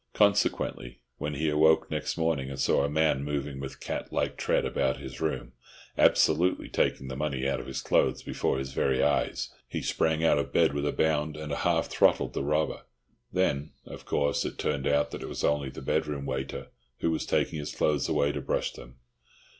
Consequently, 0.15 0.99
when 1.19 1.35
he 1.35 1.47
awoke 1.47 1.91
next 1.91 2.17
morning 2.17 2.49
and 2.49 2.59
saw 2.59 2.83
a 2.83 2.89
man 2.89 3.23
moving 3.23 3.59
with 3.59 3.79
cat 3.79 4.11
like 4.11 4.35
tread 4.35 4.65
about 4.65 4.97
his 4.97 5.21
room, 5.21 5.51
absolutely 5.95 6.67
taking 6.67 7.07
the 7.07 7.15
money 7.15 7.47
out 7.47 7.59
of 7.59 7.67
his 7.67 7.83
clothes 7.83 8.23
before 8.23 8.57
his 8.57 8.73
very 8.73 9.03
eyes, 9.03 9.53
he 9.69 9.79
sprang 9.79 10.23
out 10.25 10.39
of 10.39 10.51
bed 10.51 10.73
with 10.73 10.87
a 10.87 10.91
bound 10.91 11.37
and 11.37 11.51
half 11.53 11.85
throttled 11.85 12.33
the 12.33 12.41
robber. 12.43 12.81
Then, 13.31 13.73
of 13.85 14.05
course, 14.05 14.43
it 14.43 14.57
turned 14.57 14.87
out 14.87 15.11
that 15.11 15.21
it 15.21 15.29
was 15.29 15.43
only 15.43 15.69
the 15.69 15.83
bedroom 15.83 16.25
waiter, 16.25 16.69
who 17.01 17.11
was 17.11 17.23
taking 17.27 17.59
his 17.59 17.75
clothes 17.75 18.09
away 18.09 18.31
to 18.31 18.41
brush 18.41 18.73
them. 18.73 18.95